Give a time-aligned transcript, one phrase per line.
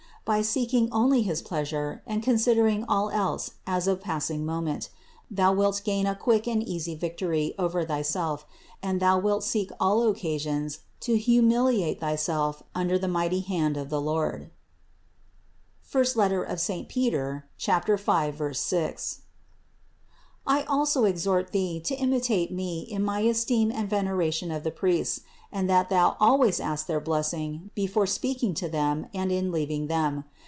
[0.23, 4.89] By seeking only his pleasure, and considering all else as of passing moment,
[5.31, 8.45] thou wilt gain a quick and easy victory over thyself,
[8.83, 13.99] and thou wilt seek all occasions to humiliate thyself under the mighty hand of the
[13.99, 14.51] Lord
[15.93, 16.89] (I Pet.
[18.09, 19.21] 5, 6).
[20.47, 25.21] I also exhort thee to imitate me in my esteem and veneration of the priests,
[25.53, 30.23] and that thou always ask their blessing before speaking to them and in leaving them.